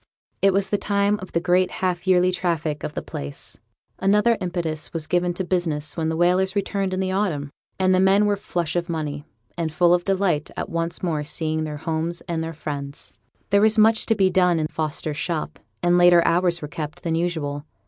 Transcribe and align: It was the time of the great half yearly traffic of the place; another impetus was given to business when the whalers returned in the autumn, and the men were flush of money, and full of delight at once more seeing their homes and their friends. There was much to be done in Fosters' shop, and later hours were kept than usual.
It 0.41 0.51
was 0.51 0.69
the 0.71 0.79
time 0.79 1.19
of 1.19 1.31
the 1.31 1.39
great 1.39 1.69
half 1.69 2.07
yearly 2.07 2.31
traffic 2.31 2.83
of 2.83 2.95
the 2.95 3.03
place; 3.03 3.59
another 3.99 4.35
impetus 4.41 4.91
was 4.93 5.05
given 5.05 5.31
to 5.35 5.43
business 5.43 5.95
when 5.95 6.09
the 6.09 6.17
whalers 6.17 6.55
returned 6.55 6.91
in 6.91 6.99
the 6.99 7.11
autumn, 7.11 7.51
and 7.77 7.93
the 7.93 7.99
men 7.99 8.25
were 8.25 8.35
flush 8.35 8.75
of 8.75 8.89
money, 8.89 9.25
and 9.59 9.71
full 9.71 9.93
of 9.93 10.03
delight 10.03 10.49
at 10.57 10.69
once 10.69 11.03
more 11.03 11.23
seeing 11.23 11.65
their 11.65 11.77
homes 11.77 12.21
and 12.21 12.43
their 12.43 12.51
friends. 12.51 13.13
There 13.51 13.61
was 13.61 13.77
much 13.77 14.07
to 14.07 14.15
be 14.15 14.31
done 14.31 14.57
in 14.57 14.65
Fosters' 14.69 15.17
shop, 15.17 15.59
and 15.83 15.99
later 15.99 16.25
hours 16.25 16.63
were 16.63 16.67
kept 16.67 17.03
than 17.03 17.13
usual. 17.13 17.67